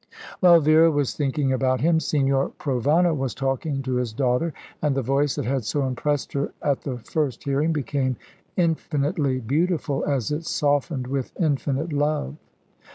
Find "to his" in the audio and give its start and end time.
3.83-4.13